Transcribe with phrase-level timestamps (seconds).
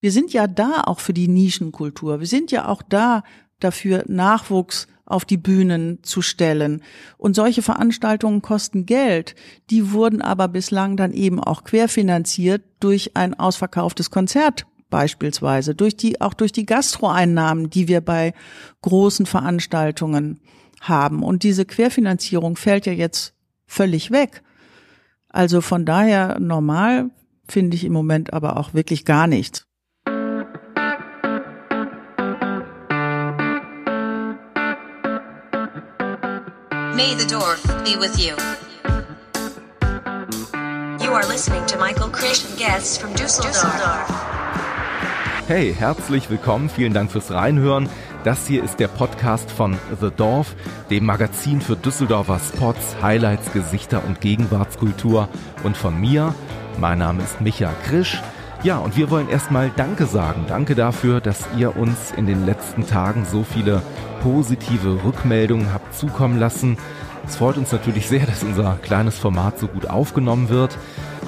[0.00, 2.20] Wir sind ja da auch für die Nischenkultur.
[2.20, 3.22] Wir sind ja auch da
[3.58, 6.82] dafür, Nachwuchs auf die Bühnen zu stellen.
[7.18, 9.34] Und solche Veranstaltungen kosten Geld.
[9.68, 16.20] Die wurden aber bislang dann eben auch querfinanziert durch ein ausverkauftes Konzert beispielsweise, durch die,
[16.20, 18.34] auch durch die Gastroeinnahmen, die wir bei
[18.82, 20.40] großen Veranstaltungen
[20.80, 21.22] haben.
[21.22, 23.34] Und diese Querfinanzierung fällt ja jetzt
[23.66, 24.42] völlig weg.
[25.28, 27.10] Also von daher normal
[27.46, 29.69] finde ich im Moment aber auch wirklich gar nichts.
[37.00, 38.34] May the Dorf be with you.
[41.02, 44.06] You are listening to Michael and guests from Düsseldorf.
[45.48, 46.68] Hey, herzlich willkommen.
[46.68, 47.88] Vielen Dank fürs Reinhören.
[48.24, 50.54] Das hier ist der Podcast von The Dorf,
[50.90, 55.30] dem Magazin für Düsseldorfer Spots, Highlights, Gesichter und Gegenwartskultur.
[55.62, 56.34] Und von mir,
[56.78, 58.20] mein Name ist Micha Krisch.
[58.62, 60.44] Ja, und wir wollen erstmal Danke sagen.
[60.48, 63.80] Danke dafür, dass ihr uns in den letzten Tagen so viele
[64.20, 66.78] positive Rückmeldungen habt zukommen lassen.
[67.26, 70.78] Es freut uns natürlich sehr, dass unser kleines Format so gut aufgenommen wird.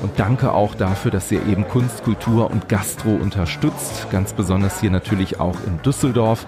[0.02, 4.10] Und danke auch dafür, dass ihr eben Kunst, Kultur und Gastro unterstützt.
[4.10, 6.46] Ganz besonders hier natürlich auch in Düsseldorf.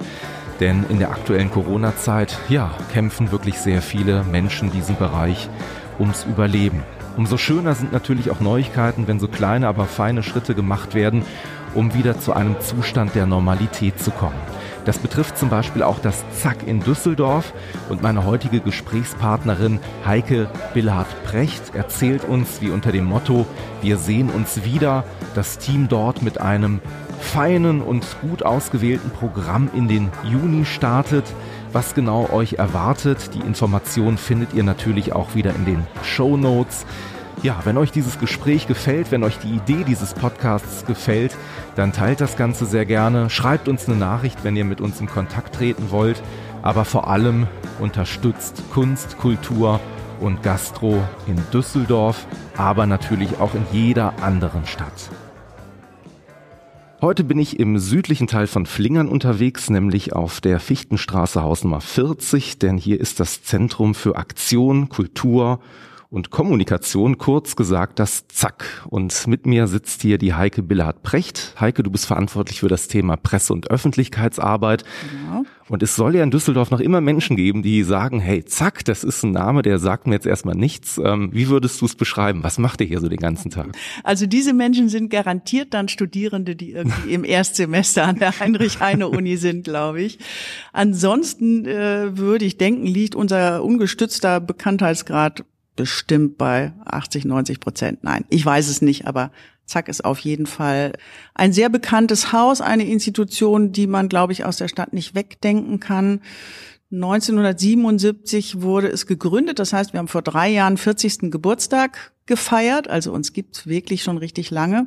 [0.61, 5.49] Denn in der aktuellen Corona-Zeit, ja, kämpfen wirklich sehr viele Menschen diesen Bereich
[5.99, 6.83] ums Überleben.
[7.17, 11.23] Umso schöner sind natürlich auch Neuigkeiten, wenn so kleine, aber feine Schritte gemacht werden,
[11.75, 14.54] um wieder zu einem Zustand der Normalität zu kommen.
[14.85, 17.55] Das betrifft zum Beispiel auch das Zack in Düsseldorf
[17.89, 23.47] und meine heutige Gesprächspartnerin Heike Billard-Precht erzählt uns, wie unter dem Motto
[23.81, 26.81] Wir sehen uns wieder das Team dort mit einem
[27.19, 31.25] feinen und gut ausgewählten Programm in den Juni startet.
[31.73, 36.85] Was genau euch erwartet, die Information findet ihr natürlich auch wieder in den Show Notes.
[37.45, 41.37] Ja, wenn euch dieses Gespräch gefällt, wenn euch die Idee dieses Podcasts gefällt,
[41.77, 43.29] dann teilt das Ganze sehr gerne.
[43.29, 46.23] Schreibt uns eine Nachricht, wenn ihr mit uns in Kontakt treten wollt.
[46.63, 47.47] Aber vor allem
[47.81, 49.79] unterstützt Kunst, Kultur
[50.21, 52.27] und Gastro in Düsseldorf,
[52.57, 55.11] aber natürlich auch in jeder anderen Stadt.
[57.03, 62.59] Heute bin ich im südlichen Teil von Flingern unterwegs, nämlich auf der Fichtenstraße Hausnummer 40,
[62.59, 65.61] denn hier ist das Zentrum für Aktion, Kultur
[66.15, 68.87] und Kommunikation, kurz gesagt das Zack.
[68.89, 71.57] Und mit mir sitzt hier die Heike Billard-Precht.
[71.59, 74.85] Heike, du bist verantwortlich für das Thema Presse- und Öffentlichkeitsarbeit.
[75.11, 75.43] Genau.
[75.69, 79.03] Und es soll ja in Düsseldorf noch immer Menschen geben, die sagen, hey, Zack, das
[79.03, 81.01] ist ein Name, der sagt mir jetzt erstmal nichts.
[81.03, 82.45] Ähm, wie würdest du es beschreiben?
[82.45, 83.73] Was macht ihr hier so den ganzen Tag?
[84.05, 89.65] Also diese Menschen sind garantiert dann Studierende, die irgendwie im Erstsemester an der Heinrich-Heine-Uni sind,
[89.65, 90.19] glaube ich.
[90.73, 95.45] Ansonsten äh, würde ich denken, liegt unser ungestützter Bekanntheitsgrad
[95.77, 98.05] bestimmt bei 80, 90 Prozent.
[98.05, 99.31] Nein, ich weiß es nicht, aber
[99.67, 100.93] Zack ist auf jeden Fall
[101.35, 105.81] ein sehr bekanntes Haus, eine Institution, die man, glaube ich, aus der Stadt nicht wegdenken
[105.81, 106.21] kann.
[106.93, 111.31] 1977 wurde es gegründet, das heißt, wir haben vor drei Jahren 40.
[111.31, 114.87] Geburtstag gefeiert, also uns gibt's wirklich schon richtig lange.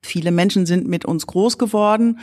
[0.00, 2.20] Viele Menschen sind mit uns groß geworden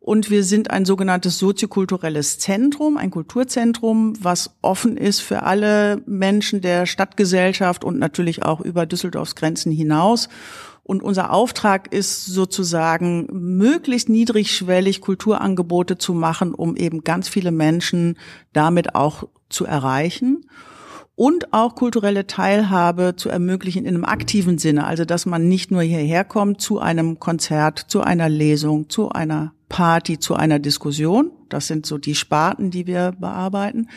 [0.00, 6.62] und wir sind ein sogenanntes soziokulturelles Zentrum, ein Kulturzentrum, was offen ist für alle Menschen
[6.62, 10.28] der Stadtgesellschaft und natürlich auch über Düsseldorfs Grenzen hinaus.
[10.82, 18.16] Und unser Auftrag ist sozusagen, möglichst niedrigschwellig Kulturangebote zu machen, um eben ganz viele Menschen
[18.54, 20.46] damit auch zu erreichen
[21.18, 24.86] und auch kulturelle Teilhabe zu ermöglichen in einem aktiven Sinne.
[24.86, 29.52] Also, dass man nicht nur hierher kommt zu einem Konzert, zu einer Lesung, zu einer
[29.68, 31.32] Party, zu einer Diskussion.
[31.48, 33.88] Das sind so die Sparten, die wir bearbeiten.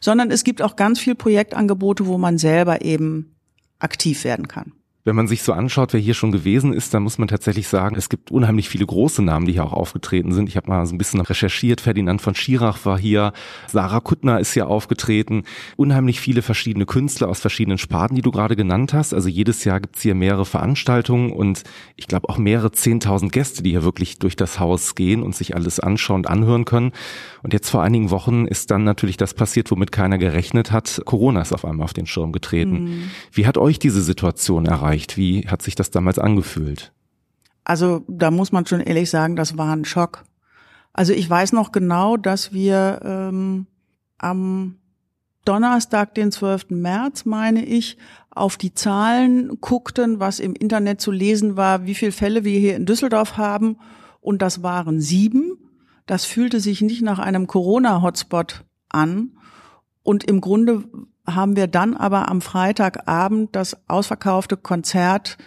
[0.00, 3.36] Sondern es gibt auch ganz viel Projektangebote, wo man selber eben
[3.78, 4.72] aktiv werden kann.
[5.04, 7.96] Wenn man sich so anschaut, wer hier schon gewesen ist, dann muss man tatsächlich sagen,
[7.96, 10.48] es gibt unheimlich viele große Namen, die hier auch aufgetreten sind.
[10.48, 11.80] Ich habe mal so ein bisschen recherchiert.
[11.80, 13.32] Ferdinand von Schirach war hier,
[13.66, 15.42] Sarah Kuttner ist hier aufgetreten.
[15.76, 19.12] Unheimlich viele verschiedene Künstler aus verschiedenen Sparten, die du gerade genannt hast.
[19.12, 21.64] Also jedes Jahr gibt's hier mehrere Veranstaltungen und
[21.96, 25.56] ich glaube auch mehrere zehntausend Gäste, die hier wirklich durch das Haus gehen und sich
[25.56, 26.92] alles anschauen und anhören können.
[27.42, 31.02] Und jetzt vor einigen Wochen ist dann natürlich das passiert, womit keiner gerechnet hat.
[31.04, 32.84] Corona ist auf einmal auf den Schirm getreten.
[32.84, 33.10] Mhm.
[33.32, 34.91] Wie hat euch diese Situation erreicht?
[34.92, 35.16] Erreicht?
[35.16, 36.92] Wie hat sich das damals angefühlt?
[37.64, 40.24] Also da muss man schon ehrlich sagen, das war ein Schock.
[40.92, 43.66] Also ich weiß noch genau, dass wir ähm,
[44.18, 44.76] am
[45.44, 46.70] Donnerstag, den 12.
[46.70, 47.96] März, meine ich,
[48.30, 52.76] auf die Zahlen guckten, was im Internet zu lesen war, wie viele Fälle wir hier
[52.76, 53.78] in Düsseldorf haben.
[54.20, 55.56] Und das waren sieben.
[56.06, 59.32] Das fühlte sich nicht nach einem Corona-Hotspot an.
[60.02, 60.84] Und im Grunde
[61.26, 65.38] haben wir dann aber am Freitagabend das ausverkaufte Konzert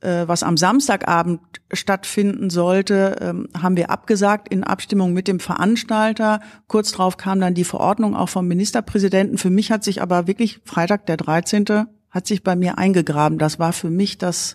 [0.00, 1.40] äh, was am Samstagabend
[1.72, 6.40] stattfinden sollte, ähm, haben wir abgesagt in Abstimmung mit dem Veranstalter.
[6.68, 9.38] Kurz darauf kam dann die Verordnung auch vom Ministerpräsidenten.
[9.38, 11.86] Für mich hat sich aber wirklich Freitag der 13.
[12.10, 13.38] hat sich bei mir eingegraben.
[13.38, 14.54] Das war für mich das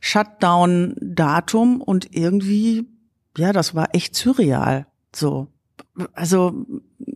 [0.00, 2.86] Shutdown-Datum und irgendwie,
[3.38, 4.86] ja, das war echt surreal.
[5.14, 5.48] So.
[6.14, 6.66] Also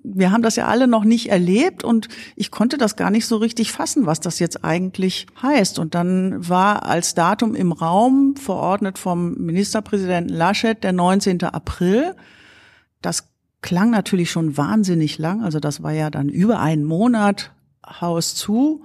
[0.03, 3.37] wir haben das ja alle noch nicht erlebt und ich konnte das gar nicht so
[3.37, 5.79] richtig fassen, was das jetzt eigentlich heißt.
[5.79, 11.43] Und dann war als Datum im Raum verordnet vom Ministerpräsidenten Laschet der 19.
[11.45, 12.15] April.
[13.03, 13.29] Das
[13.63, 15.43] klang natürlich schon wahnsinnig lang.
[15.43, 17.53] Also das war ja dann über einen Monat
[18.01, 18.85] Haus zu.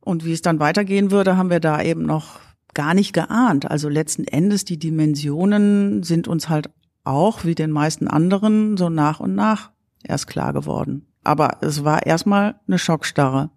[0.00, 2.40] Und wie es dann weitergehen würde, haben wir da eben noch
[2.74, 3.70] gar nicht geahnt.
[3.70, 6.70] Also letzten Endes die Dimensionen sind uns halt
[7.08, 9.70] auch wie den meisten anderen so nach und nach
[10.04, 11.06] erst klar geworden.
[11.24, 13.50] Aber es war erstmal eine Schockstarre.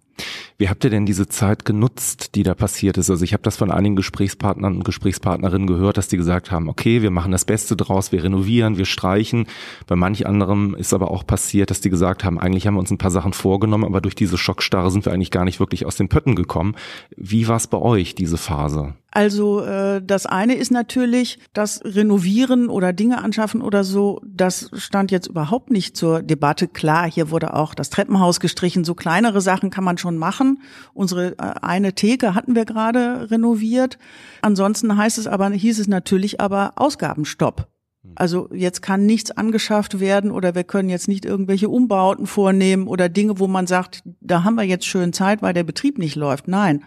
[0.57, 3.09] Wie habt ihr denn diese Zeit genutzt, die da passiert ist?
[3.09, 7.01] Also ich habe das von einigen Gesprächspartnern und Gesprächspartnerinnen gehört, dass die gesagt haben, okay,
[7.01, 9.47] wir machen das Beste draus, wir renovieren, wir streichen.
[9.87, 12.91] Bei manch anderem ist aber auch passiert, dass die gesagt haben, eigentlich haben wir uns
[12.91, 15.95] ein paar Sachen vorgenommen, aber durch diese Schockstarre sind wir eigentlich gar nicht wirklich aus
[15.95, 16.75] den Pötten gekommen.
[17.15, 18.93] Wie war es bei euch, diese Phase?
[19.11, 25.11] Also äh, das eine ist natürlich, das Renovieren oder Dinge anschaffen oder so, das stand
[25.11, 26.69] jetzt überhaupt nicht zur Debatte.
[26.69, 30.61] Klar, hier wurde auch das Treppenhaus gestrichen, so kleinere Sachen kann man schon machen.
[30.93, 33.97] Unsere äh, eine Theke hatten wir gerade renoviert.
[34.41, 37.67] Ansonsten heißt es aber, hieß es natürlich aber Ausgabenstopp.
[38.15, 43.09] Also jetzt kann nichts angeschafft werden oder wir können jetzt nicht irgendwelche Umbauten vornehmen oder
[43.09, 46.47] Dinge, wo man sagt, da haben wir jetzt schön Zeit, weil der Betrieb nicht läuft.
[46.47, 46.83] Nein,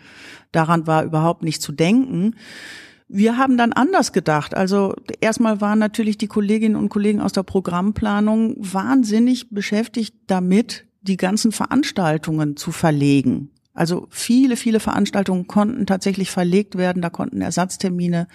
[0.51, 2.35] daran war überhaupt nicht zu denken.
[3.07, 4.57] Wir haben dann anders gedacht.
[4.57, 11.17] Also erstmal waren natürlich die Kolleginnen und Kollegen aus der Programmplanung wahnsinnig beschäftigt damit, die
[11.17, 13.51] ganzen Veranstaltungen zu verlegen.
[13.73, 18.29] Also viele, viele Veranstaltungen konnten tatsächlich verlegt werden, da konnten Ersatztermine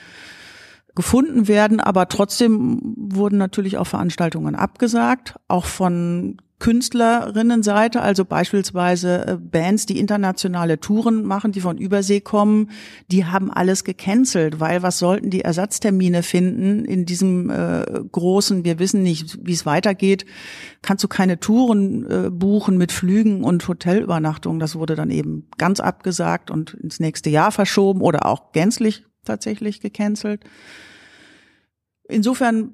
[1.00, 9.38] gefunden werden, aber trotzdem wurden natürlich auch Veranstaltungen abgesagt, auch von Künstlerinnenseite, also beispielsweise äh,
[9.38, 12.70] Bands, die internationale Touren machen, die von Übersee kommen,
[13.10, 18.78] die haben alles gecancelt, weil was sollten die Ersatztermine finden in diesem äh, großen, wir
[18.78, 20.26] wissen nicht, wie es weitergeht,
[20.82, 24.60] kannst du keine Touren äh, buchen mit Flügen und Hotelübernachtungen.
[24.60, 29.80] Das wurde dann eben ganz abgesagt und ins nächste Jahr verschoben oder auch gänzlich tatsächlich
[29.80, 30.44] gecancelt.
[32.10, 32.74] Insofern,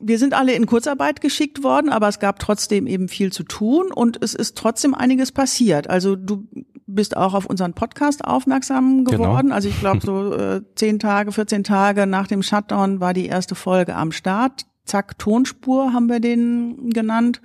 [0.00, 3.92] wir sind alle in Kurzarbeit geschickt worden, aber es gab trotzdem eben viel zu tun
[3.92, 5.88] und es ist trotzdem einiges passiert.
[5.90, 6.48] Also du
[6.86, 9.24] bist auch auf unseren Podcast aufmerksam genau.
[9.24, 9.46] geworden.
[9.46, 9.54] Genau.
[9.54, 13.54] Also ich glaube, so äh, zehn Tage, 14 Tage nach dem Shutdown war die erste
[13.54, 14.66] Folge am Start.
[14.84, 17.40] Zack, Tonspur haben wir den genannt,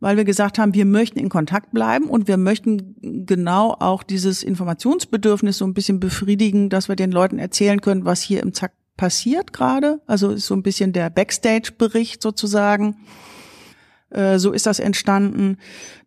[0.00, 4.42] weil wir gesagt haben, wir möchten in Kontakt bleiben und wir möchten genau auch dieses
[4.42, 8.72] Informationsbedürfnis so ein bisschen befriedigen, dass wir den Leuten erzählen können, was hier im Zack
[8.96, 10.00] passiert gerade.
[10.06, 12.96] Also ist so ein bisschen der Backstage-Bericht sozusagen.
[14.10, 15.58] Äh, so ist das entstanden.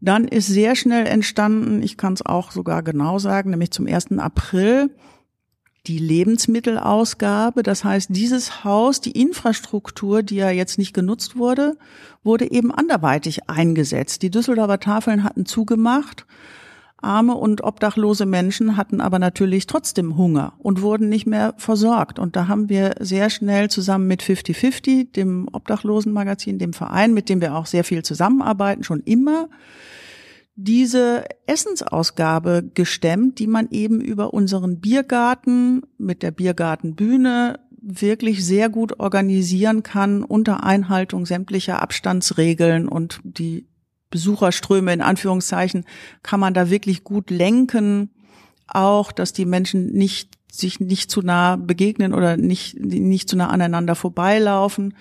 [0.01, 4.17] Dann ist sehr schnell entstanden, ich kann es auch sogar genau sagen, nämlich zum 1.
[4.17, 4.89] April
[5.87, 7.63] die Lebensmittelausgabe.
[7.63, 11.77] Das heißt, dieses Haus, die Infrastruktur, die ja jetzt nicht genutzt wurde,
[12.23, 14.21] wurde eben anderweitig eingesetzt.
[14.21, 16.25] Die Düsseldorfer Tafeln hatten zugemacht
[17.01, 22.19] Arme und obdachlose Menschen hatten aber natürlich trotzdem Hunger und wurden nicht mehr versorgt.
[22.19, 27.41] Und da haben wir sehr schnell zusammen mit 5050, dem Obdachlosenmagazin, dem Verein, mit dem
[27.41, 29.49] wir auch sehr viel zusammenarbeiten, schon immer
[30.55, 38.99] diese Essensausgabe gestemmt, die man eben über unseren Biergarten mit der Biergartenbühne wirklich sehr gut
[38.99, 43.67] organisieren kann unter Einhaltung sämtlicher Abstandsregeln und die
[44.09, 45.85] Besucherströme in Anführungszeichen
[46.23, 48.11] kann man da wirklich gut lenken.
[48.67, 53.49] Auch, dass die Menschen nicht sich nicht zu nah begegnen oder nicht, nicht zu nah
[53.49, 54.93] aneinander vorbeilaufen.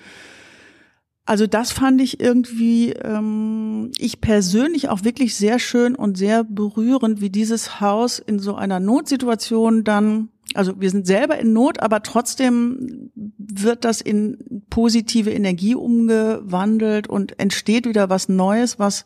[1.28, 7.20] Also das fand ich irgendwie, ähm, ich persönlich auch wirklich sehr schön und sehr berührend,
[7.20, 12.02] wie dieses Haus in so einer Notsituation dann, also wir sind selber in Not, aber
[12.02, 19.04] trotzdem wird das in positive Energie umgewandelt und entsteht wieder was Neues, was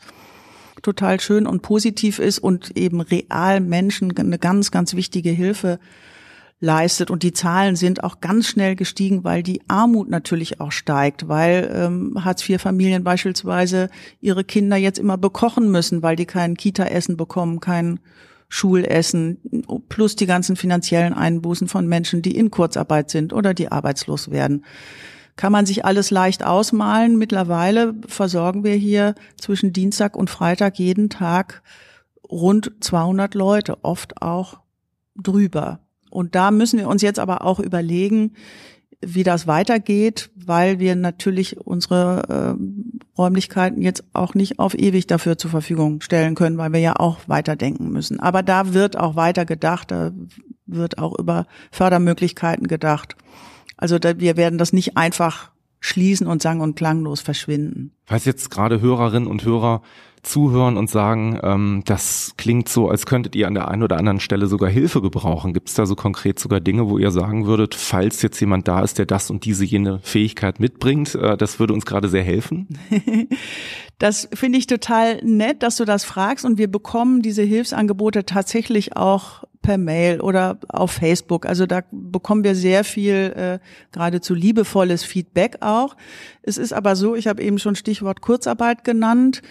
[0.80, 5.78] total schön und positiv ist und eben real Menschen eine ganz, ganz wichtige Hilfe
[6.58, 7.10] leistet.
[7.10, 11.70] Und die Zahlen sind auch ganz schnell gestiegen, weil die Armut natürlich auch steigt, weil
[11.74, 13.90] ähm, Hartz-IV-Familien beispielsweise
[14.22, 18.00] ihre Kinder jetzt immer bekochen müssen, weil die kein Kita-Essen bekommen, kein
[18.54, 19.38] Schulessen,
[19.88, 24.66] plus die ganzen finanziellen Einbußen von Menschen, die in Kurzarbeit sind oder die arbeitslos werden.
[25.36, 27.16] Kann man sich alles leicht ausmalen.
[27.16, 31.62] Mittlerweile versorgen wir hier zwischen Dienstag und Freitag jeden Tag
[32.30, 34.60] rund 200 Leute, oft auch
[35.16, 35.80] drüber.
[36.10, 38.34] und da müssen wir uns jetzt aber auch überlegen,
[39.04, 45.36] wie das weitergeht, weil wir natürlich unsere äh, Räumlichkeiten jetzt auch nicht auf ewig dafür
[45.36, 48.20] zur Verfügung stellen können, weil wir ja auch weiterdenken müssen.
[48.20, 50.12] Aber da wird auch weiter gedacht, da
[50.66, 53.16] wird auch über Fördermöglichkeiten gedacht.
[53.76, 57.92] Also da, wir werden das nicht einfach schließen und sang- und klanglos verschwinden.
[58.04, 59.82] Falls jetzt gerade Hörerinnen und Hörer
[60.22, 64.20] zuhören und sagen, ähm, das klingt so, als könntet ihr an der einen oder anderen
[64.20, 65.52] Stelle sogar Hilfe gebrauchen.
[65.52, 68.82] Gibt es da so konkret sogar Dinge, wo ihr sagen würdet, falls jetzt jemand da
[68.82, 72.68] ist, der das und diese jene Fähigkeit mitbringt, äh, das würde uns gerade sehr helfen?
[73.98, 78.96] das finde ich total nett, dass du das fragst und wir bekommen diese Hilfsangebote tatsächlich
[78.96, 81.46] auch per Mail oder auf Facebook.
[81.46, 83.58] Also da bekommen wir sehr viel äh,
[83.90, 85.96] geradezu liebevolles Feedback auch.
[86.42, 89.42] Es ist aber so, ich habe eben schon Stichwort Kurzarbeit genannt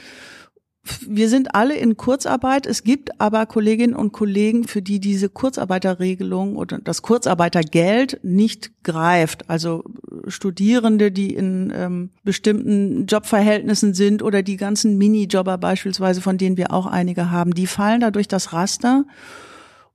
[1.08, 2.66] wir sind alle in Kurzarbeit.
[2.66, 9.48] Es gibt aber Kolleginnen und Kollegen, für die diese Kurzarbeiterregelung oder das Kurzarbeitergeld nicht greift.
[9.50, 9.84] Also
[10.28, 16.74] Studierende, die in ähm, bestimmten Jobverhältnissen sind oder die ganzen Minijobber beispielsweise, von denen wir
[16.74, 19.06] auch einige haben, die fallen da durch das Raster.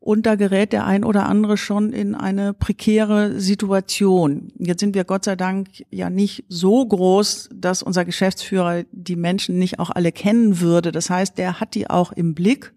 [0.07, 4.53] Und da gerät der ein oder andere schon in eine prekäre Situation.
[4.57, 9.59] Jetzt sind wir Gott sei Dank ja nicht so groß, dass unser Geschäftsführer die Menschen
[9.59, 10.93] nicht auch alle kennen würde.
[10.93, 12.73] Das heißt, der hat die auch im Blick.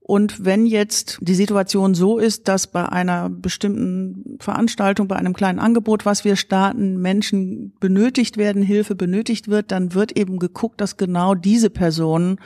[0.00, 5.58] Und wenn jetzt die Situation so ist, dass bei einer bestimmten Veranstaltung, bei einem kleinen
[5.58, 10.96] Angebot, was wir starten, Menschen benötigt werden, Hilfe benötigt wird, dann wird eben geguckt, dass
[10.96, 12.38] genau diese Personen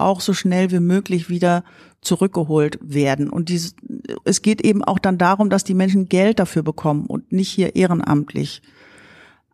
[0.00, 1.64] auch so schnell wie möglich wieder
[2.00, 3.28] zurückgeholt werden.
[3.28, 3.74] Und dies,
[4.24, 7.76] es geht eben auch dann darum, dass die Menschen Geld dafür bekommen und nicht hier
[7.76, 8.62] ehrenamtlich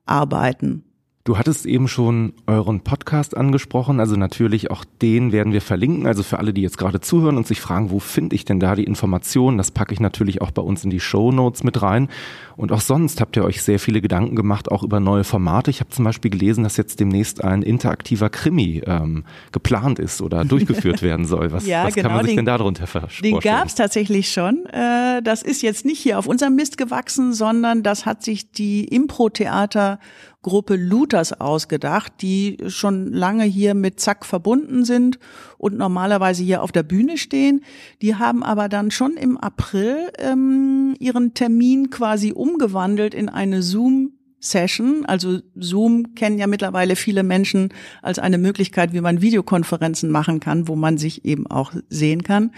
[0.07, 0.85] arbeiten.
[1.26, 6.07] Du hattest eben schon euren Podcast angesprochen, also natürlich auch den werden wir verlinken.
[6.07, 8.75] Also für alle, die jetzt gerade zuhören und sich fragen, wo finde ich denn da
[8.75, 12.11] die Informationen, das packe ich natürlich auch bei uns in die Show Notes mit rein.
[12.57, 15.71] Und auch sonst habt ihr euch sehr viele Gedanken gemacht, auch über neue Formate.
[15.71, 20.45] Ich habe zum Beispiel gelesen, dass jetzt demnächst ein interaktiver Krimi ähm, geplant ist oder
[20.45, 21.52] durchgeführt werden soll.
[21.52, 23.33] Was, ja, was genau, kann man sich den, denn darunter vorstellen?
[23.33, 24.66] Den gab es tatsächlich schon.
[24.66, 28.85] Äh, das ist jetzt nicht hier auf unserem Mist gewachsen, sondern das hat sich die
[28.85, 29.99] Impro-Theater
[30.45, 35.19] Gruppe Luthers ausgedacht, die schon lange hier mit Zack verbunden sind
[35.59, 37.65] und normalerweise hier auf der Bühne stehen.
[38.03, 44.13] Die haben aber dann schon im April ähm, ihren Termin quasi umgewandelt in eine Zoom
[44.39, 45.07] Session.
[45.07, 47.71] Also Zoom kennen ja mittlerweile viele Menschen
[48.03, 52.53] als eine Möglichkeit, wie man Videokonferenzen machen kann, wo man sich eben auch sehen kann.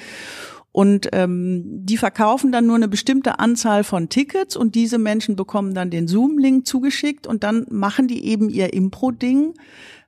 [0.77, 5.73] Und ähm, die verkaufen dann nur eine bestimmte Anzahl von Tickets und diese Menschen bekommen
[5.73, 9.55] dann den Zoom-Link zugeschickt und dann machen die eben ihr Impro-Ding,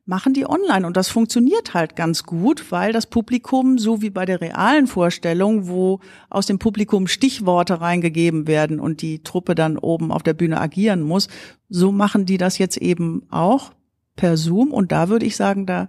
[0.05, 0.87] machen die online.
[0.87, 5.69] Und das funktioniert halt ganz gut, weil das Publikum, so wie bei der realen Vorstellung,
[5.69, 10.61] wo aus dem Publikum Stichworte reingegeben werden und die Truppe dann oben auf der Bühne
[10.61, 11.29] agieren muss,
[11.71, 13.73] so machen die das jetzt eben auch
[14.17, 14.75] per Zoom.
[14.75, 15.89] Und da würde ich sagen, da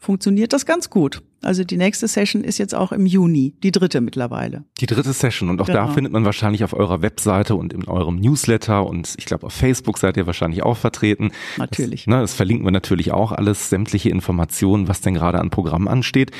[0.00, 1.22] funktioniert das ganz gut.
[1.42, 4.64] Also die nächste Session ist jetzt auch im Juni, die dritte mittlerweile.
[4.80, 5.86] Die dritte Session und auch genau.
[5.86, 9.52] da findet man wahrscheinlich auf eurer Webseite und in eurem Newsletter und ich glaube auf
[9.52, 11.30] Facebook seid ihr wahrscheinlich auch vertreten.
[11.58, 12.04] Natürlich.
[12.04, 15.88] Das, ne, das verlinken wir natürlich auch alles, sämtliche Informationen, was denn gerade an Programm
[15.88, 16.30] ansteht.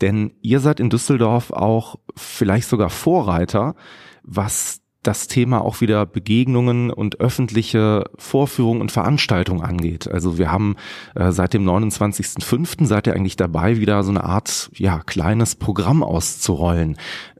[0.00, 3.74] Denn ihr seid in Düsseldorf auch vielleicht sogar Vorreiter,
[4.22, 10.08] was das Thema auch wieder Begegnungen und öffentliche Vorführungen und Veranstaltungen angeht.
[10.10, 10.76] Also wir haben
[11.14, 12.86] äh, seit dem 29.05.
[12.86, 16.96] seid ihr eigentlich dabei, wieder so eine Art ja kleines Programm auszurollen.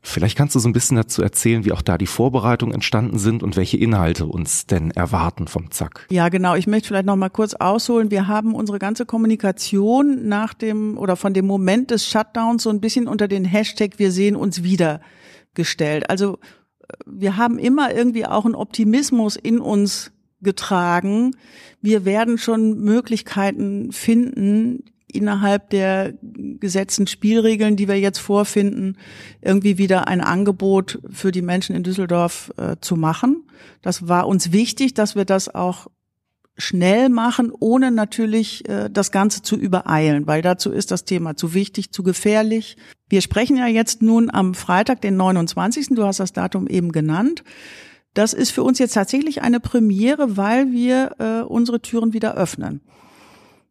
[0.06, 3.42] Vielleicht kannst du so ein bisschen dazu erzählen, wie auch da die Vorbereitungen entstanden sind
[3.42, 6.06] und welche Inhalte uns denn erwarten vom Zack.
[6.10, 6.54] Ja, genau.
[6.56, 8.10] Ich möchte vielleicht noch mal kurz ausholen.
[8.10, 12.80] Wir haben unsere ganze Kommunikation nach dem oder von dem Moment des Shutdowns so ein
[12.80, 15.00] bisschen unter den Hashtag Wir sehen uns wieder
[15.54, 16.10] gestellt.
[16.10, 16.38] Also
[17.06, 20.12] wir haben immer irgendwie auch einen Optimismus in uns
[20.42, 21.36] getragen.
[21.80, 28.96] Wir werden schon Möglichkeiten finden, innerhalb der gesetzten Spielregeln, die wir jetzt vorfinden,
[29.40, 33.44] irgendwie wieder ein Angebot für die Menschen in Düsseldorf äh, zu machen.
[33.80, 35.86] Das war uns wichtig, dass wir das auch
[36.56, 41.54] schnell machen, ohne natürlich äh, das Ganze zu übereilen, weil dazu ist das Thema zu
[41.54, 42.76] wichtig, zu gefährlich.
[43.08, 45.88] Wir sprechen ja jetzt nun am Freitag, den 29.
[45.90, 47.42] Du hast das Datum eben genannt.
[48.14, 52.80] Das ist für uns jetzt tatsächlich eine Premiere, weil wir äh, unsere Türen wieder öffnen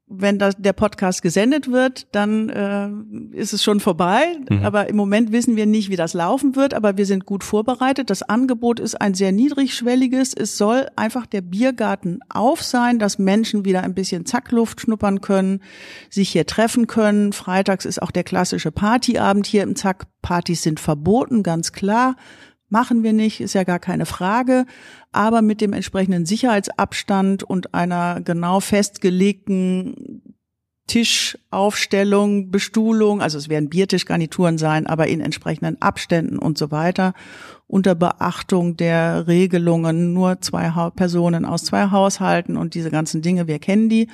[0.07, 4.37] wenn das, der Podcast gesendet wird, dann äh, ist es schon vorbei.
[4.49, 4.63] Mhm.
[4.63, 8.09] Aber im Moment wissen wir nicht, wie das laufen wird, aber wir sind gut vorbereitet.
[8.09, 10.33] Das Angebot ist ein sehr niedrigschwelliges.
[10.33, 15.61] Es soll einfach der Biergarten auf sein, dass Menschen wieder ein bisschen Zackluft schnuppern können,
[16.09, 17.33] sich hier treffen können.
[17.33, 20.05] Freitags ist auch der klassische Partyabend hier im Zack.
[20.21, 22.15] Partys sind verboten, ganz klar
[22.73, 24.65] machen wir nicht, ist ja gar keine Frage,
[25.11, 30.23] aber mit dem entsprechenden Sicherheitsabstand und einer genau festgelegten
[30.87, 37.13] Tischaufstellung, Bestuhlung, also es werden Biertischgarnituren sein, aber in entsprechenden Abständen und so weiter,
[37.67, 43.59] unter Beachtung der Regelungen, nur zwei Personen aus zwei Haushalten und diese ganzen Dinge, wir
[43.59, 44.07] kennen die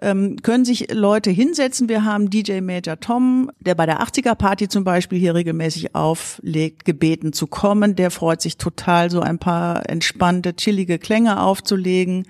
[0.00, 1.88] ähm, können sich Leute hinsetzen.
[1.88, 6.84] Wir haben DJ Major Tom, der bei der 80er Party zum Beispiel hier regelmäßig auflegt,
[6.84, 7.94] gebeten zu kommen.
[7.94, 12.26] Der freut sich total, so ein paar entspannte, chillige Klänge aufzulegen.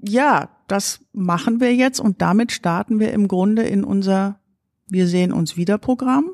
[0.00, 4.40] Ja, das machen wir jetzt und damit starten wir im Grunde in unser
[4.88, 6.32] Wir sehen uns wieder Programm.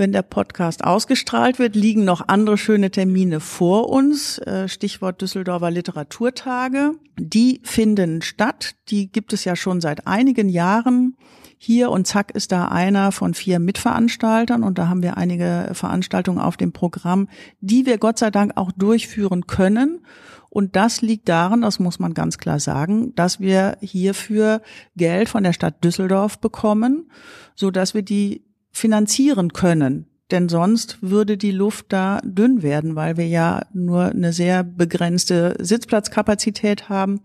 [0.00, 4.38] Wenn der Podcast ausgestrahlt wird, liegen noch andere schöne Termine vor uns.
[4.38, 6.92] Äh, Stichwort Düsseldorfer Literaturtage.
[7.18, 8.76] Die finden statt.
[8.88, 11.18] Die gibt es ja schon seit einigen Jahren.
[11.58, 16.38] Hier und zack ist da einer von vier Mitveranstaltern und da haben wir einige Veranstaltungen
[16.38, 17.28] auf dem Programm,
[17.60, 20.06] die wir Gott sei Dank auch durchführen können.
[20.48, 24.62] Und das liegt daran, das muss man ganz klar sagen, dass wir hierfür
[24.96, 27.10] Geld von der Stadt Düsseldorf bekommen,
[27.54, 30.06] so dass wir die finanzieren können.
[30.30, 35.56] Denn sonst würde die Luft da dünn werden, weil wir ja nur eine sehr begrenzte
[35.58, 37.20] Sitzplatzkapazität haben.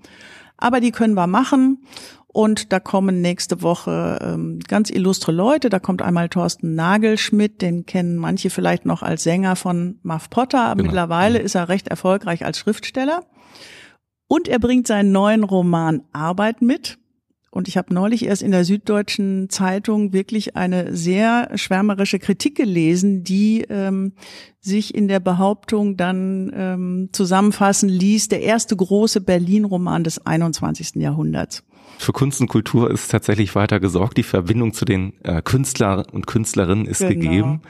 [0.57, 1.85] Aber die können wir machen.
[2.27, 5.69] Und da kommen nächste Woche ähm, ganz illustre Leute.
[5.69, 10.73] Da kommt einmal Thorsten Nagelschmidt, den kennen manche vielleicht noch als Sänger von Muff Potter.
[10.75, 10.83] Genau.
[10.83, 13.23] Mittlerweile ist er recht erfolgreich als Schriftsteller.
[14.27, 16.97] Und er bringt seinen neuen Roman Arbeit mit.
[17.55, 23.23] Und ich habe neulich erst in der Süddeutschen Zeitung wirklich eine sehr schwärmerische Kritik gelesen,
[23.23, 24.11] die ähm,
[24.59, 30.95] sich in der Behauptung dann ähm, zusammenfassen ließ, der erste große Berlin-Roman des 21.
[30.95, 31.63] Jahrhunderts.
[31.97, 34.17] Für Kunst und Kultur ist tatsächlich weiter gesorgt.
[34.17, 37.09] Die Verbindung zu den äh, Künstlern und Künstlerinnen ist genau.
[37.11, 37.61] gegeben.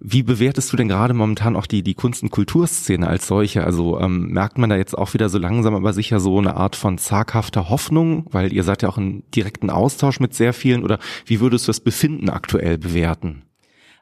[0.00, 3.64] Wie bewertest du denn gerade momentan auch die, die Kunst- und Kulturszene als solche?
[3.64, 6.76] Also ähm, merkt man da jetzt auch wieder so langsam aber sicher so eine Art
[6.76, 10.98] von zaghafter Hoffnung, weil ihr seid ja auch in direkten Austausch mit sehr vielen oder
[11.24, 13.42] wie würdest du das Befinden aktuell bewerten?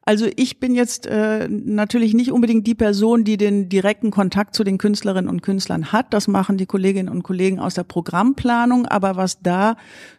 [0.06, 4.62] Also ich bin jetzt äh, natürlich nicht unbedingt die Person, die den direkten Kontakt zu
[4.62, 6.12] den Künstlerinnen und Künstlern hat.
[6.12, 8.86] Das machen die Kolleginnen und Kollegen aus der Programmplanung.
[8.86, 9.76] Aber was da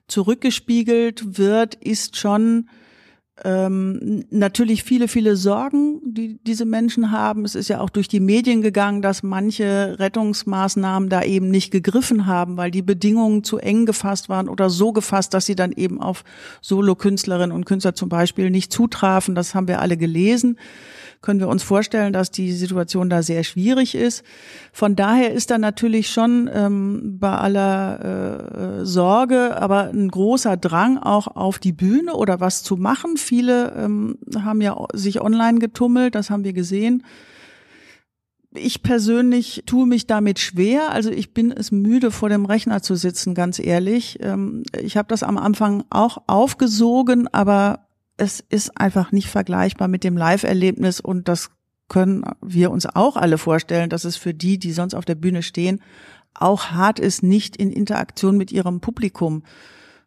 [0.07, 2.67] zurückgespiegelt wird, ist schon
[3.43, 7.43] ähm, natürlich viele, viele Sorgen, die diese Menschen haben.
[7.43, 12.27] Es ist ja auch durch die Medien gegangen, dass manche Rettungsmaßnahmen da eben nicht gegriffen
[12.27, 16.01] haben, weil die Bedingungen zu eng gefasst waren oder so gefasst, dass sie dann eben
[16.01, 16.23] auf
[16.61, 19.35] Solokünstlerinnen und Künstler zum Beispiel nicht zutrafen.
[19.35, 20.57] Das haben wir alle gelesen
[21.25, 24.23] können wir uns vorstellen, dass die Situation da sehr schwierig ist.
[24.71, 30.99] Von daher ist da natürlich schon ähm, bei aller äh, Sorge, aber ein großer Drang
[30.99, 33.17] auch auf die Bühne oder was zu machen.
[33.17, 37.03] Viele ähm, haben ja sich online getummelt, das haben wir gesehen.
[38.53, 40.91] Ich persönlich tue mich damit schwer.
[40.91, 44.19] Also ich bin es müde, vor dem Rechner zu sitzen, ganz ehrlich.
[44.21, 47.84] Ähm, ich habe das am Anfang auch aufgesogen, aber
[48.17, 51.49] es ist einfach nicht vergleichbar mit dem Live-Erlebnis und das
[51.87, 55.43] können wir uns auch alle vorstellen, dass es für die, die sonst auf der Bühne
[55.43, 55.81] stehen,
[56.33, 59.43] auch hart ist, nicht in Interaktion mit ihrem Publikum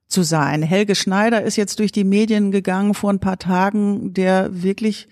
[0.09, 0.63] zu sein.
[0.63, 5.09] Helge Schneider ist jetzt durch die Medien gegangen vor ein paar Tagen, der wirklich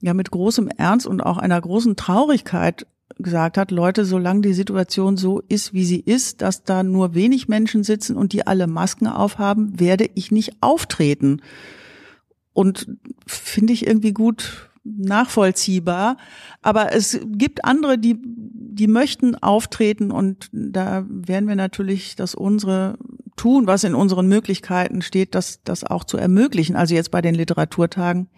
[0.00, 2.86] ja mit großem Ernst und auch einer großen Traurigkeit
[3.18, 7.48] gesagt hat, Leute, solange die Situation so ist, wie sie ist, dass da nur wenig
[7.48, 11.40] Menschen sitzen und die alle Masken aufhaben, werde ich nicht auftreten
[12.56, 12.88] und
[13.26, 16.16] finde ich irgendwie gut nachvollziehbar.
[16.62, 22.96] Aber es gibt andere, die, die möchten auftreten und da werden wir natürlich das unsere
[23.36, 26.76] tun, was in unseren Möglichkeiten steht, das, das auch zu ermöglichen.
[26.76, 28.28] Also jetzt bei den Literaturtagen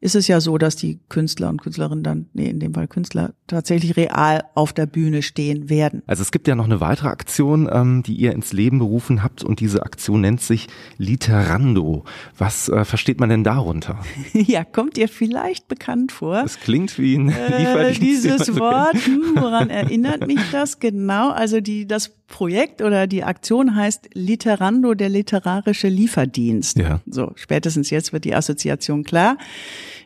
[0.00, 3.32] ist es ja so, dass die Künstler und Künstlerinnen dann, nee, in dem Fall Künstler,
[3.46, 6.02] tatsächlich real auf der Bühne stehen werden.
[6.06, 9.42] Also es gibt ja noch eine weitere Aktion, ähm, die ihr ins Leben berufen habt
[9.42, 12.04] und diese Aktion nennt sich Literando.
[12.36, 14.00] Was äh, versteht man denn darunter?
[14.32, 16.42] ja, kommt dir vielleicht bekannt vor.
[16.44, 17.92] Es klingt wie ein äh.
[18.00, 21.30] Dieses Wort, hm, woran erinnert mich das genau?
[21.30, 26.78] Also die, das Projekt oder die Aktion heißt Literando, der literarische Lieferdienst.
[26.78, 27.00] Ja.
[27.06, 29.38] So, spätestens jetzt wird die Assoziation klar.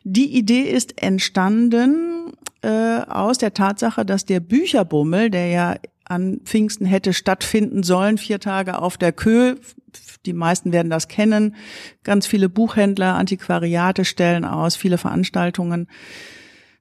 [0.05, 6.87] Die Idee ist entstanden äh, aus der Tatsache, dass der Bücherbummel, der ja an Pfingsten
[6.87, 9.57] hätte stattfinden sollen, vier Tage auf der Kö,
[10.27, 11.55] die meisten werden das kennen,
[12.05, 15.89] ganz viele Buchhändler, Antiquariate stellen aus, viele Veranstaltungen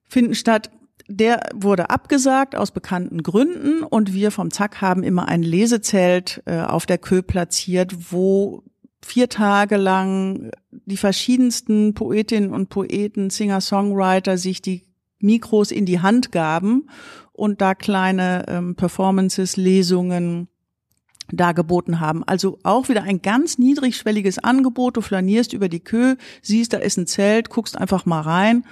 [0.10, 0.72] finden statt
[1.10, 6.62] der wurde abgesagt aus bekannten Gründen und wir vom Zack haben immer ein Lesezelt äh,
[6.62, 8.64] auf der Kö platziert, wo
[9.02, 14.84] vier Tage lang die verschiedensten Poetinnen und Poeten, Singer-Songwriter sich die
[15.20, 16.90] Mikros in die Hand gaben
[17.34, 20.48] und da kleine ähm, Performances, Lesungen
[21.32, 22.24] dargeboten haben.
[22.24, 24.98] Also auch wieder ein ganz niedrigschwelliges Angebot.
[24.98, 28.64] Du flanierst über die Kö, siehst, da ist ein Zelt, guckst einfach mal rein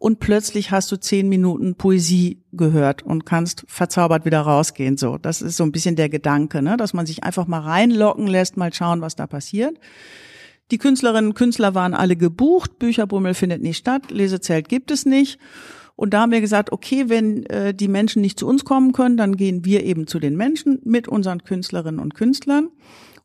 [0.00, 4.96] und plötzlich hast du zehn Minuten Poesie gehört und kannst verzaubert wieder rausgehen.
[4.96, 6.78] So, das ist so ein bisschen der Gedanke, ne?
[6.78, 9.78] dass man sich einfach mal reinlocken lässt, mal schauen, was da passiert.
[10.70, 15.38] Die Künstlerinnen und Künstler waren alle gebucht, Bücherbummel findet nicht statt, Lesezelt gibt es nicht.
[15.96, 19.18] Und da haben wir gesagt, okay, wenn äh, die Menschen nicht zu uns kommen können,
[19.18, 22.70] dann gehen wir eben zu den Menschen mit unseren Künstlerinnen und Künstlern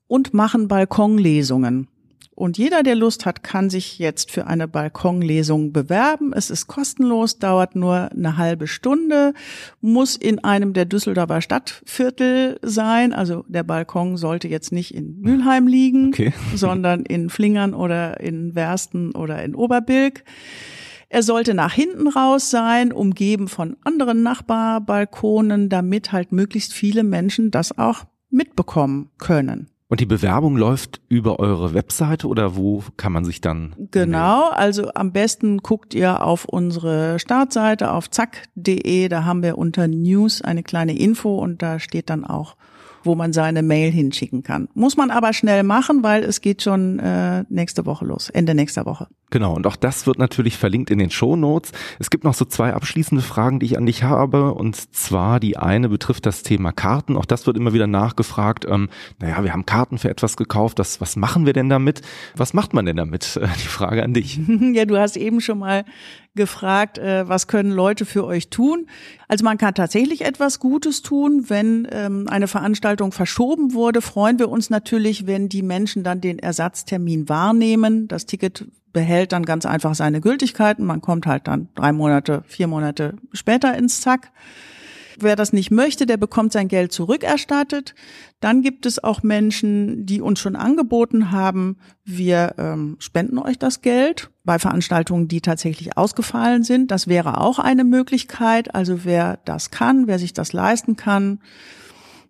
[0.08, 1.88] und machen Balkonlesungen.
[2.36, 6.34] Und jeder, der Lust hat, kann sich jetzt für eine Balkonlesung bewerben.
[6.34, 9.34] Es ist kostenlos, dauert nur eine halbe Stunde,
[9.80, 13.14] muss in einem der Düsseldorfer Stadtviertel sein.
[13.14, 16.34] Also der Balkon sollte jetzt nicht in Mülheim liegen, okay.
[16.56, 20.26] sondern in Flingern oder in Wersten oder in Oberbilk.
[21.08, 27.50] Er sollte nach hinten raus sein, umgeben von anderen Nachbarbalkonen, damit halt möglichst viele Menschen
[27.52, 29.70] das auch mitbekommen können.
[29.96, 33.74] Und die Bewerbung läuft über eure Webseite oder wo kann man sich dann?
[33.92, 39.88] Genau, also am besten guckt ihr auf unsere Startseite auf zack.de, da haben wir unter
[39.88, 42.58] News eine kleine Info und da steht dann auch
[43.06, 44.68] wo man seine Mail hinschicken kann.
[44.74, 48.88] Muss man aber schnell machen, weil es geht schon äh, nächste Woche los, Ende nächster
[48.88, 49.08] Woche.
[49.32, 51.72] Genau, und auch das wird natürlich verlinkt in den Show Notes.
[52.00, 54.54] Es gibt noch so zwei abschließende Fragen, die ich an dich habe.
[54.54, 57.18] Und zwar die eine betrifft das Thema Karten.
[57.18, 58.66] Auch das wird immer wieder nachgefragt.
[58.70, 60.78] Ähm, naja, wir haben Karten für etwas gekauft.
[60.78, 62.02] Das, was machen wir denn damit?
[62.36, 63.40] Was macht man denn damit?
[63.64, 64.40] Die Frage an dich.
[64.74, 65.86] ja, du hast eben schon mal
[66.36, 68.88] gefragt, äh, was können Leute für euch tun?
[69.28, 71.46] Also man kann tatsächlich etwas Gutes tun.
[71.48, 76.38] Wenn ähm, eine Veranstaltung verschoben wurde, freuen wir uns natürlich, wenn die Menschen dann den
[76.38, 78.08] Ersatztermin wahrnehmen.
[78.08, 80.86] Das Ticket behält dann ganz einfach seine Gültigkeiten.
[80.86, 84.32] Man kommt halt dann drei Monate, vier Monate später ins Zack.
[85.20, 87.94] Wer das nicht möchte, der bekommt sein Geld zurückerstattet.
[88.40, 93.82] Dann gibt es auch Menschen, die uns schon angeboten haben, wir ähm, spenden euch das
[93.82, 96.90] Geld bei Veranstaltungen, die tatsächlich ausgefallen sind.
[96.90, 98.74] Das wäre auch eine Möglichkeit.
[98.76, 101.40] Also wer das kann, wer sich das leisten kann,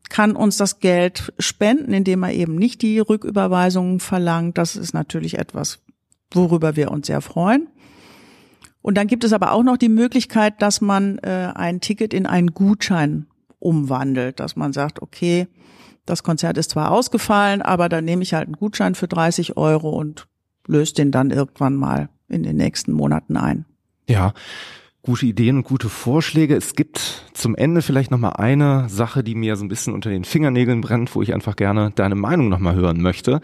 [0.09, 4.57] kann uns das Geld spenden, indem er eben nicht die Rücküberweisungen verlangt.
[4.57, 5.79] Das ist natürlich etwas,
[6.31, 7.67] worüber wir uns sehr freuen.
[8.81, 12.25] Und dann gibt es aber auch noch die Möglichkeit, dass man äh, ein Ticket in
[12.27, 13.25] einen Gutschein
[13.57, 15.47] umwandelt, dass man sagt, okay,
[16.05, 19.89] das Konzert ist zwar ausgefallen, aber dann nehme ich halt einen Gutschein für 30 Euro
[19.89, 20.27] und
[20.67, 23.65] löse den dann irgendwann mal in den nächsten Monaten ein.
[24.07, 24.33] Ja,
[25.01, 26.55] gute Ideen und gute Vorschläge.
[26.55, 30.09] Es gibt zum Ende vielleicht noch mal eine Sache, die mir so ein bisschen unter
[30.09, 33.41] den Fingernägeln brennt, wo ich einfach gerne deine Meinung noch mal hören möchte.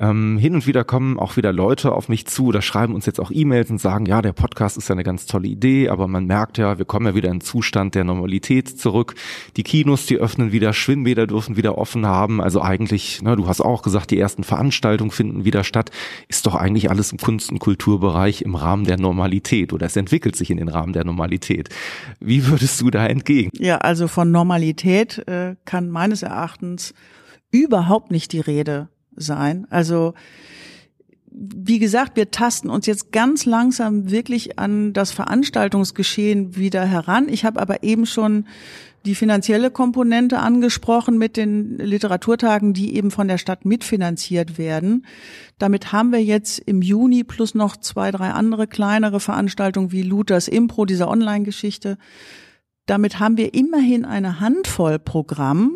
[0.00, 3.20] Ähm, hin und wieder kommen auch wieder Leute auf mich zu oder schreiben uns jetzt
[3.20, 6.26] auch E-Mails und sagen, ja, der Podcast ist ja eine ganz tolle Idee, aber man
[6.26, 9.14] merkt ja, wir kommen ja wieder in einen Zustand der Normalität zurück.
[9.56, 12.40] Die Kinos, die öffnen wieder, Schwimmbäder dürfen wieder offen haben.
[12.40, 15.90] Also eigentlich, ne, du hast auch gesagt, die ersten Veranstaltungen finden wieder statt.
[16.28, 20.36] Ist doch eigentlich alles im Kunst- und Kulturbereich im Rahmen der Normalität oder es entwickelt
[20.36, 21.68] sich in den Rahmen der Normalität.
[22.20, 23.50] Wie würdest du da entgegen?
[23.58, 26.94] Ja, also von Normalität äh, kann meines Erachtens
[27.50, 29.66] überhaupt nicht die Rede sein.
[29.70, 30.14] Also
[31.36, 37.28] wie gesagt, wir tasten uns jetzt ganz langsam wirklich an das Veranstaltungsgeschehen wieder heran.
[37.28, 38.46] Ich habe aber eben schon
[39.04, 45.04] die finanzielle Komponente angesprochen mit den Literaturtagen, die eben von der Stadt mitfinanziert werden.
[45.58, 50.48] Damit haben wir jetzt im Juni plus noch zwei, drei andere kleinere Veranstaltungen wie Luthers
[50.48, 51.98] Impro, dieser Online-Geschichte.
[52.86, 55.72] Damit haben wir immerhin eine Handvoll Programm,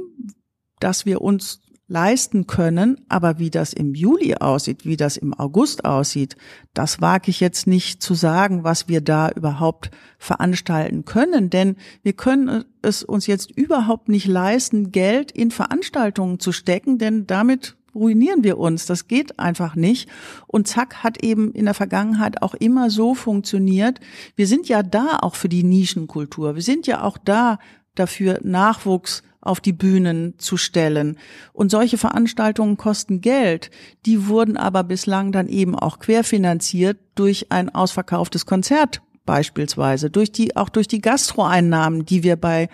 [0.80, 3.00] das wir uns leisten können.
[3.08, 6.36] Aber wie das im Juli aussieht, wie das im August aussieht,
[6.74, 11.50] das wage ich jetzt nicht zu sagen, was wir da überhaupt veranstalten können.
[11.50, 17.26] Denn wir können es uns jetzt überhaupt nicht leisten, Geld in Veranstaltungen zu stecken, denn
[17.26, 18.86] damit ruinieren wir uns.
[18.86, 20.08] Das geht einfach nicht.
[20.46, 24.00] Und Zack hat eben in der Vergangenheit auch immer so funktioniert.
[24.36, 26.54] Wir sind ja da auch für die Nischenkultur.
[26.54, 27.58] Wir sind ja auch da
[27.94, 31.18] dafür, Nachwuchs auf die Bühnen zu stellen.
[31.52, 33.70] Und solche Veranstaltungen kosten Geld.
[34.06, 40.56] Die wurden aber bislang dann eben auch querfinanziert durch ein ausverkauftes Konzert beispielsweise, durch die,
[40.56, 42.68] auch durch die Gastroeinnahmen, die wir bei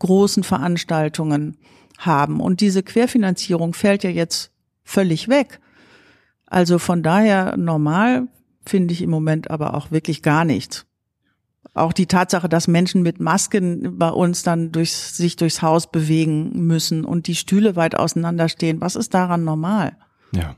[0.00, 1.56] großen Veranstaltungen
[1.98, 2.40] haben.
[2.40, 4.50] Und diese Querfinanzierung fällt ja jetzt
[4.82, 5.60] völlig weg.
[6.46, 8.26] Also von daher normal
[8.66, 10.86] finde ich im Moment aber auch wirklich gar nichts.
[11.72, 16.66] Auch die Tatsache, dass Menschen mit Masken bei uns dann durchs, sich durchs Haus bewegen
[16.66, 19.96] müssen und die Stühle weit auseinanderstehen, was ist daran normal?
[20.32, 20.56] Ja.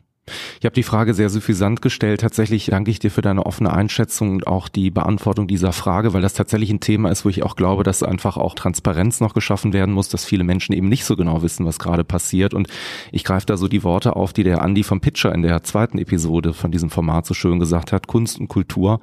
[0.61, 2.20] Ich habe die Frage sehr suffisant gestellt.
[2.20, 6.22] Tatsächlich danke ich dir für deine offene Einschätzung und auch die Beantwortung dieser Frage, weil
[6.22, 9.72] das tatsächlich ein Thema ist, wo ich auch glaube, dass einfach auch Transparenz noch geschaffen
[9.72, 12.55] werden muss, dass viele Menschen eben nicht so genau wissen, was gerade passiert.
[12.55, 12.68] Und
[13.11, 15.98] ich greife da so die Worte auf, die der Andi vom Pitcher in der zweiten
[15.98, 18.07] Episode von diesem Format so schön gesagt hat.
[18.07, 19.01] Kunst und Kultur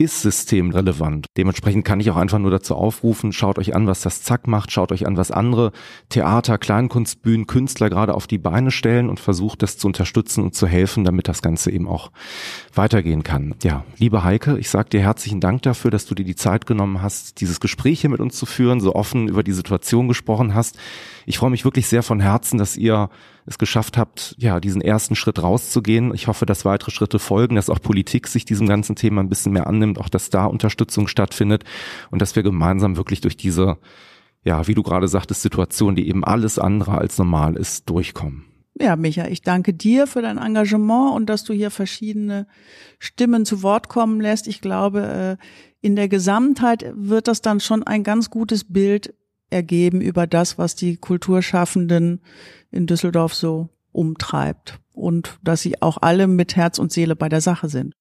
[0.00, 1.26] ist systemrelevant.
[1.36, 4.72] Dementsprechend kann ich auch einfach nur dazu aufrufen, schaut euch an, was das Zack macht,
[4.72, 5.72] schaut euch an, was andere
[6.08, 10.66] Theater, Kleinkunstbühnen, Künstler gerade auf die Beine stellen und versucht das zu unterstützen und zu
[10.66, 12.12] helfen, damit das Ganze eben auch
[12.74, 13.54] weitergehen kann.
[13.62, 17.02] Ja, liebe Heike, ich sage dir herzlichen Dank dafür, dass du dir die Zeit genommen
[17.02, 20.78] hast, dieses Gespräch hier mit uns zu führen, so offen über die Situation gesprochen hast.
[21.26, 23.10] Ich freue mich wirklich sehr von Herzen, dass ihr
[23.46, 26.14] es geschafft habt, ja, diesen ersten Schritt rauszugehen.
[26.14, 29.52] Ich hoffe, dass weitere Schritte folgen, dass auch Politik sich diesem ganzen Thema ein bisschen
[29.52, 31.64] mehr annimmt, auch dass da Unterstützung stattfindet
[32.10, 33.78] und dass wir gemeinsam wirklich durch diese,
[34.44, 38.44] ja, wie du gerade sagtest, Situation, die eben alles andere als normal ist, durchkommen.
[38.80, 42.46] Ja, Micha, ich danke dir für dein Engagement und dass du hier verschiedene
[42.98, 44.46] Stimmen zu Wort kommen lässt.
[44.46, 45.44] Ich glaube, äh,
[45.82, 49.14] in der Gesamtheit wird das dann schon ein ganz gutes Bild
[49.50, 52.22] ergeben über das, was die Kulturschaffenden
[52.70, 57.40] in Düsseldorf so umtreibt und dass sie auch alle mit Herz und Seele bei der
[57.40, 57.94] Sache sind.